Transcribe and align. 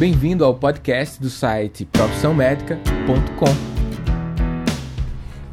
Bem-vindo 0.00 0.46
ao 0.46 0.54
podcast 0.54 1.20
do 1.20 1.28
site 1.28 1.84
profissãomédica.com. 1.84 3.44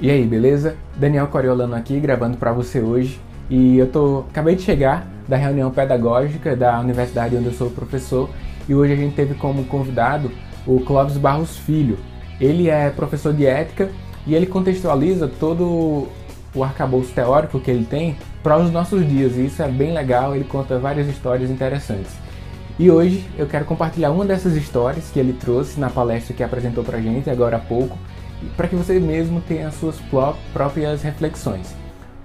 E 0.00 0.10
aí, 0.10 0.26
beleza? 0.26 0.74
Daniel 0.96 1.28
Coriolano 1.28 1.76
aqui 1.76 2.00
gravando 2.00 2.36
para 2.36 2.52
você 2.52 2.80
hoje. 2.80 3.20
E 3.48 3.78
eu 3.78 3.86
tô 3.86 4.24
acabei 4.28 4.56
de 4.56 4.62
chegar 4.62 5.06
da 5.28 5.36
reunião 5.36 5.70
pedagógica 5.70 6.56
da 6.56 6.80
universidade 6.80 7.36
onde 7.36 7.46
eu 7.46 7.52
sou 7.52 7.70
professor 7.70 8.28
e 8.68 8.74
hoje 8.74 8.94
a 8.94 8.96
gente 8.96 9.14
teve 9.14 9.34
como 9.34 9.62
convidado 9.66 10.32
o 10.66 10.80
Clóvis 10.80 11.16
Barros 11.16 11.56
Filho. 11.56 11.96
Ele 12.40 12.68
é 12.68 12.90
professor 12.90 13.32
de 13.32 13.46
ética 13.46 13.90
e 14.26 14.34
ele 14.34 14.46
contextualiza 14.46 15.28
todo 15.28 16.08
o 16.52 16.64
arcabouço 16.64 17.12
teórico 17.12 17.60
que 17.60 17.70
ele 17.70 17.84
tem 17.84 18.16
para 18.42 18.58
os 18.58 18.72
nossos 18.72 19.08
dias 19.08 19.36
e 19.36 19.46
isso 19.46 19.62
é 19.62 19.68
bem 19.68 19.92
legal, 19.92 20.34
ele 20.34 20.42
conta 20.42 20.80
várias 20.80 21.06
histórias 21.06 21.48
interessantes. 21.48 22.10
E 22.78 22.90
hoje 22.90 23.28
eu 23.36 23.46
quero 23.46 23.66
compartilhar 23.66 24.10
uma 24.10 24.24
dessas 24.24 24.56
histórias 24.56 25.10
que 25.10 25.18
ele 25.18 25.34
trouxe 25.34 25.78
na 25.78 25.90
palestra 25.90 26.34
que 26.34 26.42
apresentou 26.42 26.82
para 26.82 26.96
a 26.96 27.00
gente 27.02 27.28
agora 27.28 27.56
há 27.56 27.60
pouco, 27.60 27.98
para 28.56 28.66
que 28.66 28.74
você 28.74 28.98
mesmo 28.98 29.42
tenha 29.42 29.68
as 29.68 29.74
suas 29.74 30.00
próprias 30.52 31.02
reflexões. 31.02 31.74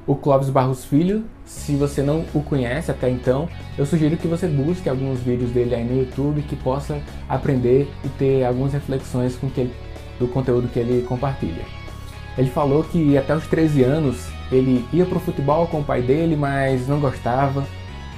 O 0.06 0.16
Clóvis 0.16 0.50
Barros 0.50 0.86
Filho, 0.86 1.26
se 1.46 1.76
você 1.76 2.02
não 2.02 2.24
o 2.34 2.42
conhece 2.42 2.90
até 2.90 3.10
então, 3.10 3.50
eu 3.78 3.86
sugiro 3.86 4.16
que 4.16 4.26
você 4.26 4.48
busque 4.48 4.88
alguns 4.88 5.20
vídeos 5.20 5.52
dele 5.52 5.76
aí 5.76 5.84
no 5.84 6.00
YouTube 6.00 6.42
que 6.44 6.56
possa 6.56 6.98
aprender 7.28 7.92
e 8.06 8.10
ter 8.10 8.46
algumas 8.46 8.72
reflexões 8.72 9.36
com 9.36 9.50
que 9.50 9.62
ele, 9.62 9.74
do 10.18 10.30
conteúdo 10.30 10.70
que 10.70 10.80
ele 10.80 11.06
compartilha. 11.06 11.66
Ele 12.38 12.50
falou 12.50 12.86
que 12.86 13.18
até 13.18 13.36
os 13.36 13.46
13 13.48 13.84
anos 13.84 14.30
ele 14.50 14.86
ia 14.94 15.06
para 15.06 15.18
o 15.18 15.22
futebol 15.22 15.68
com 15.68 15.82
o 15.82 15.84
pai 15.84 16.02
dele, 16.02 16.38
mas 16.38 16.88
não 16.88 17.02
gostava, 17.02 17.66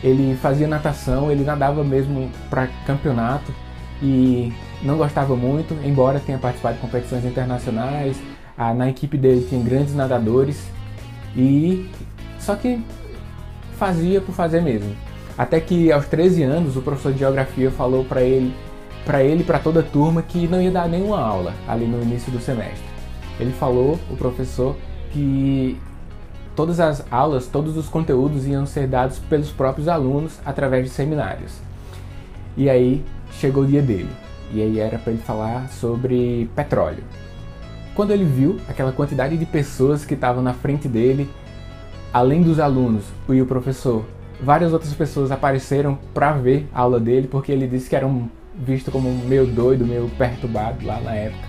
ele 0.04 0.38
fazia 0.42 0.68
natação, 0.68 1.32
ele 1.32 1.44
nadava 1.44 1.84
mesmo 1.84 2.30
para 2.50 2.68
campeonato 2.86 3.54
e 4.02 4.54
não 4.82 4.98
gostava 4.98 5.36
muito, 5.36 5.76
embora 5.84 6.20
tenha 6.20 6.38
participado 6.38 6.76
de 6.76 6.82
competições 6.82 7.26
internacionais. 7.26 8.18
na 8.76 8.90
equipe 8.90 9.18
dele 9.18 9.46
tinha 9.50 9.62
grandes 9.64 9.94
nadadores 9.94 10.70
e 11.36 11.90
só 12.40 12.56
que 12.56 12.82
fazia 13.78 14.22
por 14.22 14.34
fazer 14.34 14.62
mesmo. 14.62 14.96
Até 15.38 15.60
que 15.60 15.92
aos 15.92 16.06
13 16.08 16.44
anos 16.44 16.76
o 16.76 16.82
professor 16.82 17.14
de 17.14 17.20
geografia 17.20 17.72
falou 17.72 18.04
para 18.04 18.22
ele, 18.22 18.54
para 19.06 19.24
ele 19.24 19.44
para 19.44 19.60
toda 19.60 19.82
a 19.82 19.84
turma 19.84 20.22
que 20.22 20.48
não 20.48 20.62
ia 20.62 20.72
dar 20.72 20.88
nenhuma 20.88 21.20
aula 21.20 21.54
ali 21.68 21.86
no 21.86 22.02
início 22.02 22.32
do 22.32 22.40
semestre. 22.40 22.84
Ele 23.40 23.52
falou, 23.54 23.98
o 24.10 24.18
professor, 24.18 24.76
que 25.12 25.78
todas 26.60 26.82
as 26.82 27.06
aulas, 27.10 27.48
todos 27.48 27.78
os 27.78 27.88
conteúdos 27.88 28.46
iam 28.46 28.66
ser 28.66 28.86
dados 28.86 29.18
pelos 29.18 29.50
próprios 29.50 29.88
alunos 29.88 30.42
através 30.46 30.84
de 30.84 30.90
seminários. 30.90 31.54
E 32.58 32.70
aí 32.70 33.02
chegou 33.32 33.64
o 33.64 33.66
dia 33.66 33.82
dele. 33.82 34.10
E 34.52 34.62
aí 34.62 34.78
era 34.78 35.00
para 35.00 35.14
ele 35.14 35.22
falar 35.22 35.70
sobre 35.70 36.50
petróleo. 36.58 37.02
Quando 37.96 38.12
ele 38.12 38.26
viu 38.26 38.58
aquela 38.68 38.92
quantidade 38.92 39.38
de 39.38 39.46
pessoas 39.46 40.04
que 40.04 40.16
estavam 40.16 40.44
na 40.44 40.54
frente 40.54 40.86
dele, 40.86 41.30
além 42.12 42.44
dos 42.44 42.60
alunos 42.60 43.06
e 43.30 43.42
o 43.42 43.46
professor, 43.46 44.04
várias 44.44 44.74
outras 44.74 44.94
pessoas 44.94 45.32
apareceram 45.32 45.98
para 46.14 46.34
ver 46.34 46.68
a 46.74 46.82
aula 46.82 47.00
dele, 47.00 47.30
porque 47.30 47.54
ele 47.54 47.68
disse 47.68 47.90
que 47.90 47.96
era 47.96 48.06
um, 48.06 48.28
visto 48.54 48.92
como 48.92 49.10
meio 49.10 49.48
doido, 49.48 49.86
meio 49.86 50.10
perturbado 50.18 50.86
lá 50.86 51.00
na 51.00 51.16
época. 51.16 51.48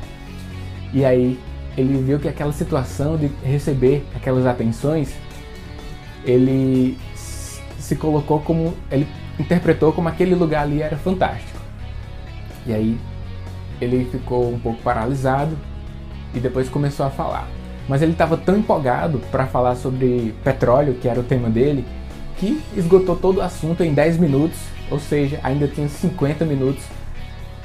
E 0.92 1.04
aí 1.04 1.36
ele 1.76 2.02
viu 2.02 2.18
que 2.18 2.28
aquela 2.28 2.52
situação 2.52 3.16
de 3.16 3.30
receber 3.44 4.04
aquelas 4.14 4.46
atenções, 4.46 5.14
ele 6.24 6.98
se 7.14 7.96
colocou 7.96 8.40
como, 8.40 8.74
ele 8.90 9.06
interpretou 9.38 9.92
como 9.92 10.08
aquele 10.08 10.34
lugar 10.34 10.62
ali 10.62 10.82
era 10.82 10.96
fantástico. 10.96 11.58
E 12.66 12.72
aí 12.72 12.98
ele 13.80 14.04
ficou 14.10 14.52
um 14.52 14.58
pouco 14.58 14.80
paralisado 14.82 15.56
e 16.34 16.40
depois 16.40 16.68
começou 16.68 17.06
a 17.06 17.10
falar. 17.10 17.48
Mas 17.88 18.02
ele 18.02 18.12
estava 18.12 18.36
tão 18.36 18.56
empolgado 18.56 19.18
para 19.30 19.46
falar 19.46 19.74
sobre 19.74 20.34
petróleo, 20.44 20.94
que 20.94 21.08
era 21.08 21.18
o 21.18 21.24
tema 21.24 21.48
dele, 21.48 21.84
que 22.36 22.62
esgotou 22.76 23.16
todo 23.16 23.38
o 23.38 23.42
assunto 23.42 23.82
em 23.82 23.92
10 23.92 24.18
minutos, 24.18 24.58
ou 24.90 25.00
seja, 25.00 25.40
ainda 25.42 25.66
tinha 25.66 25.88
50 25.88 26.44
minutos 26.44 26.84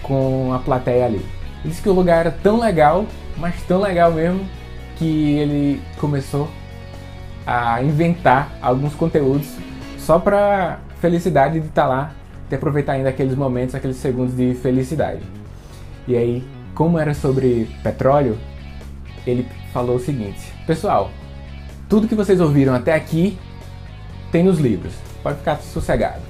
com 0.02 0.54
a 0.54 0.60
plateia 0.60 1.06
ali. 1.06 1.24
Disse 1.66 1.82
que 1.82 1.90
o 1.90 1.94
lugar 1.94 2.20
era 2.22 2.32
tão 2.32 2.60
legal 2.60 3.06
mas 3.38 3.62
tão 3.64 3.82
legal 3.82 4.12
mesmo 4.12 4.48
que 4.98 5.34
ele 5.34 5.82
começou 6.00 6.50
a 7.46 7.82
inventar 7.84 8.58
alguns 8.62 8.96
conteúdos 8.96 9.48
só 9.98 10.20
para 10.20 10.80
felicidade 11.00 11.60
de 11.60 11.68
estar 11.68 11.84
tá 11.84 11.88
lá, 11.88 12.12
de 12.50 12.56
aproveitar 12.56 12.94
ainda 12.94 13.10
aqueles 13.10 13.36
momentos, 13.36 13.76
aqueles 13.76 13.98
segundos 13.98 14.36
de 14.36 14.54
felicidade. 14.56 15.22
E 16.08 16.16
aí, 16.16 16.44
como 16.74 16.98
era 16.98 17.14
sobre 17.14 17.70
petróleo, 17.84 18.38
ele 19.26 19.48
falou 19.74 19.98
o 19.98 20.00
seguinte: 20.00 20.54
Pessoal, 20.66 21.12
tudo 21.90 22.08
que 22.08 22.16
vocês 22.16 22.40
ouviram 22.40 22.74
até 22.74 22.94
aqui 22.94 23.38
tem 24.32 24.44
nos 24.44 24.60
livros, 24.60 24.94
pode 25.22 25.40
ficar 25.40 25.58
sossegado. 25.58 26.22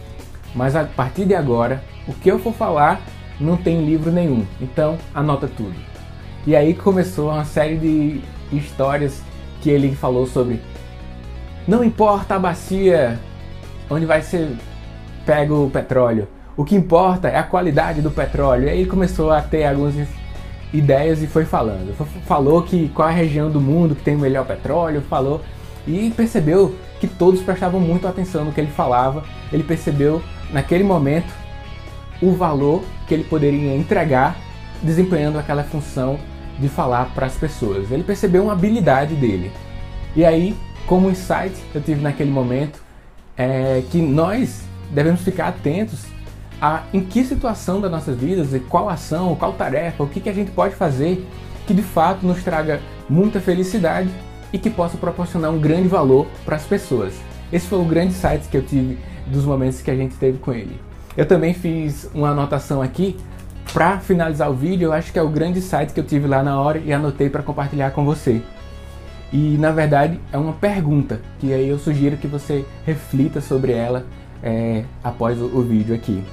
Mas 0.55 0.75
a 0.75 0.85
partir 0.85 1.25
de 1.25 1.35
agora, 1.35 1.83
o 2.07 2.13
que 2.13 2.31
eu 2.31 2.39
for 2.39 2.53
falar 2.53 3.01
não 3.39 3.57
tem 3.57 3.85
livro 3.85 4.11
nenhum, 4.11 4.45
então 4.61 4.97
anota 5.13 5.47
tudo. 5.47 5.75
E 6.47 6.55
aí 6.55 6.73
começou 6.73 7.31
uma 7.31 7.45
série 7.45 7.77
de 7.77 8.21
histórias 8.51 9.21
que 9.61 9.69
ele 9.69 9.95
falou 9.95 10.27
sobre 10.27 10.61
não 11.67 11.83
importa 11.83 12.35
a 12.35 12.39
bacia 12.39 13.19
onde 13.89 14.05
vai 14.05 14.21
ser 14.21 14.55
pego 15.25 15.65
o 15.65 15.69
petróleo, 15.69 16.27
o 16.55 16.63
que 16.63 16.75
importa 16.75 17.27
é 17.27 17.37
a 17.37 17.43
qualidade 17.43 18.01
do 18.01 18.11
petróleo. 18.11 18.65
E 18.65 18.69
aí 18.69 18.79
ele 18.81 18.89
começou 18.89 19.31
a 19.31 19.41
ter 19.41 19.65
algumas 19.65 19.95
ideias 20.71 21.21
e 21.21 21.27
foi 21.27 21.45
falando. 21.45 21.93
Falou 22.25 22.61
que 22.61 22.89
qual 22.89 23.07
a 23.07 23.11
região 23.11 23.49
do 23.49 23.59
mundo 23.59 23.95
que 23.95 24.03
tem 24.03 24.15
o 24.15 24.19
melhor 24.19 24.45
petróleo, 24.45 25.01
falou 25.01 25.41
e 25.87 26.11
percebeu 26.11 26.75
que 26.99 27.07
todos 27.07 27.41
prestavam 27.41 27.79
muito 27.79 28.07
atenção 28.07 28.45
no 28.45 28.51
que 28.51 28.61
ele 28.61 28.71
falava. 28.71 29.23
Ele 29.51 29.63
percebeu 29.63 30.21
naquele 30.51 30.83
momento 30.83 31.33
o 32.21 32.31
valor 32.31 32.83
que 33.07 33.13
ele 33.13 33.23
poderia 33.23 33.75
entregar 33.75 34.35
desempenhando 34.81 35.37
aquela 35.37 35.63
função 35.63 36.19
de 36.59 36.69
falar 36.69 37.11
para 37.13 37.25
as 37.25 37.35
pessoas. 37.35 37.91
Ele 37.91 38.03
percebeu 38.03 38.43
uma 38.43 38.53
habilidade 38.53 39.15
dele. 39.15 39.51
E 40.15 40.23
aí, 40.23 40.55
como 40.85 41.09
insight 41.09 41.53
eu 41.73 41.81
tive 41.81 42.01
naquele 42.01 42.31
momento, 42.31 42.81
é 43.37 43.83
que 43.91 44.01
nós 44.01 44.63
devemos 44.91 45.21
ficar 45.21 45.49
atentos 45.49 46.05
a 46.61 46.83
em 46.93 47.01
que 47.01 47.23
situação 47.23 47.81
das 47.81 47.91
nossas 47.91 48.17
vidas, 48.17 48.53
e 48.53 48.59
qual 48.59 48.89
ação, 48.89 49.35
qual 49.35 49.53
tarefa, 49.53 50.03
o 50.03 50.07
que, 50.07 50.21
que 50.21 50.29
a 50.29 50.33
gente 50.33 50.51
pode 50.51 50.75
fazer 50.75 51.27
que 51.67 51.73
de 51.73 51.81
fato 51.81 52.25
nos 52.25 52.43
traga 52.43 52.79
muita 53.09 53.39
felicidade 53.39 54.09
e 54.53 54.57
que 54.57 54.69
possa 54.69 54.97
proporcionar 54.97 55.51
um 55.51 55.59
grande 55.59 55.87
valor 55.87 56.27
para 56.45 56.55
as 56.55 56.63
pessoas. 56.63 57.13
Esse 57.51 57.67
foi 57.67 57.79
o 57.79 57.85
grande 57.85 58.13
insight 58.13 58.47
que 58.47 58.55
eu 58.55 58.63
tive 58.63 58.97
dos 59.27 59.43
momentos 59.43 59.81
que 59.81 59.91
a 59.91 59.95
gente 59.95 60.15
teve 60.15 60.37
com 60.37 60.53
ele. 60.53 60.79
Eu 61.17 61.25
também 61.25 61.53
fiz 61.53 62.09
uma 62.13 62.29
anotação 62.29 62.81
aqui 62.81 63.15
para 63.73 63.99
finalizar 63.99 64.49
o 64.49 64.53
vídeo, 64.53 64.87
eu 64.87 64.93
acho 64.93 65.11
que 65.11 65.19
é 65.19 65.21
o 65.21 65.29
grande 65.29 65.61
site 65.61 65.93
que 65.93 65.99
eu 65.99 66.03
tive 66.03 66.27
lá 66.27 66.43
na 66.43 66.59
hora 66.59 66.77
e 66.77 66.93
anotei 66.93 67.29
para 67.29 67.43
compartilhar 67.43 67.91
com 67.91 68.05
você. 68.05 68.41
E 69.33 69.57
na 69.57 69.71
verdade 69.71 70.19
é 70.31 70.37
uma 70.37 70.53
pergunta 70.53 71.19
que 71.39 71.53
aí 71.53 71.67
eu 71.67 71.77
sugiro 71.77 72.15
que 72.15 72.27
você 72.27 72.63
reflita 72.85 73.41
sobre 73.41 73.73
ela 73.73 74.05
é, 74.43 74.83
após 75.03 75.39
o, 75.41 75.45
o, 75.45 75.61
vídeo 75.61 75.95
aqui. 75.95 76.23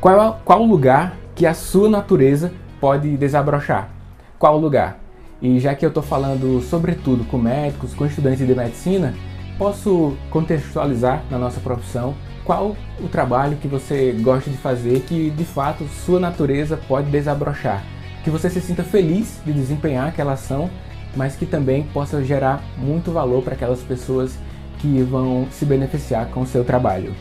Qual, 0.00 0.40
qual 0.44 0.62
lugar 0.62 1.16
que 1.34 1.44
a 1.44 1.52
sua 1.52 1.88
natureza 1.88 2.52
pode 2.80 3.16
desabrochar? 3.16 3.90
Qual 4.38 4.58
lugar? 4.58 4.98
E 5.42 5.58
já 5.58 5.74
que 5.74 5.84
eu 5.84 5.88
estou 5.88 6.02
falando 6.02 6.62
sobretudo 6.62 7.24
com 7.24 7.36
médicos, 7.36 7.92
com 7.92 8.06
estudantes 8.06 8.46
de 8.46 8.54
medicina, 8.54 9.14
posso 9.58 10.16
contextualizar 10.30 11.24
na 11.30 11.38
nossa 11.38 11.60
profissão 11.60 12.14
qual 12.44 12.76
o 13.00 13.08
trabalho 13.08 13.56
que 13.56 13.66
você 13.66 14.12
gosta 14.20 14.48
de 14.48 14.56
fazer 14.56 15.00
que 15.00 15.30
de 15.30 15.44
fato 15.44 15.84
sua 16.04 16.20
natureza 16.20 16.76
pode 16.76 17.10
desabrochar, 17.10 17.84
que 18.22 18.30
você 18.30 18.48
se 18.48 18.60
sinta 18.60 18.84
feliz 18.84 19.40
de 19.44 19.52
desempenhar 19.52 20.08
aquela 20.08 20.34
ação, 20.34 20.70
mas 21.16 21.34
que 21.34 21.44
também 21.44 21.82
possa 21.92 22.22
gerar 22.22 22.62
muito 22.76 23.10
valor 23.10 23.42
para 23.42 23.54
aquelas 23.54 23.80
pessoas 23.80 24.38
que 24.78 25.02
vão 25.02 25.48
se 25.50 25.64
beneficiar 25.64 26.26
com 26.28 26.42
o 26.42 26.46
seu 26.46 26.64
trabalho. 26.64 27.14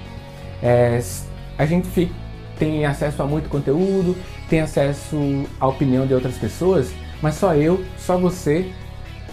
É, 0.61 1.01
a 1.57 1.65
gente 1.65 1.87
fica, 1.87 2.13
tem 2.59 2.85
acesso 2.85 3.23
a 3.23 3.25
muito 3.25 3.49
conteúdo, 3.49 4.15
tem 4.49 4.61
acesso 4.61 5.17
à 5.59 5.67
opinião 5.67 6.05
de 6.05 6.13
outras 6.13 6.37
pessoas, 6.37 6.91
mas 7.21 7.35
só 7.35 7.55
eu, 7.55 7.83
só 7.97 8.17
você 8.17 8.71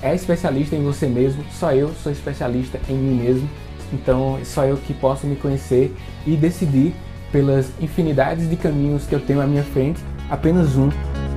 é 0.03 0.15
especialista 0.15 0.75
em 0.75 0.83
você 0.83 1.07
mesmo, 1.07 1.45
só 1.53 1.73
eu 1.73 1.93
sou 2.03 2.11
especialista 2.11 2.81
em 2.89 2.95
mim 2.95 3.23
mesmo 3.23 3.49
então, 3.93 4.39
só 4.45 4.65
eu 4.65 4.77
que 4.77 4.95
posso 4.95 5.27
me 5.27 5.37
conhecer 5.37 5.95
e 6.27 6.37
decidir 6.37 6.95
pelas 7.31 7.71
infinidades 7.81 8.49
de 8.49 8.57
caminhos 8.57 9.07
que 9.07 9.15
eu 9.15 9.21
tenho 9.21 9.41
à 9.41 9.47
minha 9.47 9.63
frente, 9.63 10.01
apenas 10.31 10.77
um 10.77 10.89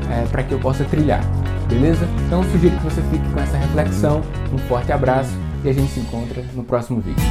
é, 0.10 0.26
para 0.32 0.44
que 0.44 0.54
eu 0.54 0.60
possa 0.60 0.84
trilhar. 0.86 1.22
Beleza? 1.68 2.08
Então, 2.26 2.44
sugiro 2.52 2.76
que 2.78 2.84
você 2.84 3.02
fique 3.04 3.28
com 3.32 3.40
essa 3.40 3.58
reflexão. 3.58 4.22
Um 4.54 4.58
forte 4.58 4.92
abraço 4.92 5.32
e 5.64 5.70
a 5.70 5.74
gente 5.74 5.92
se 5.92 6.00
encontra 6.00 6.44
no 6.54 6.64
próximo 6.64 7.02
vídeo. 7.02 7.24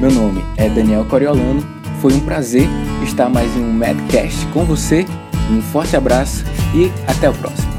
Meu 0.00 0.10
nome 0.10 0.44
é 0.56 0.68
Daniel 0.68 1.04
Coriolano. 1.04 1.62
Foi 2.02 2.12
um 2.12 2.20
prazer 2.20 2.68
estar 3.02 3.28
mais 3.28 3.56
em 3.56 3.60
um 3.60 3.72
Medcast 3.72 4.46
com 4.48 4.64
você. 4.64 5.06
Um 5.50 5.62
forte 5.62 5.96
abraço 5.96 6.44
e 6.74 6.90
até 7.08 7.30
o 7.30 7.34
próximo. 7.34 7.75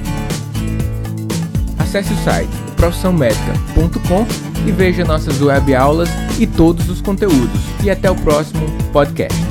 Acesse 1.87 2.11
o 2.11 2.17
site 2.17 2.49
profissãomedica.com 2.75 4.27
e 4.67 4.71
veja 4.73 5.05
nossas 5.05 5.41
web 5.41 5.73
aulas 5.73 6.09
e 6.37 6.45
todos 6.45 6.89
os 6.89 6.99
conteúdos. 6.99 7.61
E 7.81 7.89
até 7.89 8.11
o 8.11 8.15
próximo 8.15 8.67
podcast. 8.91 9.46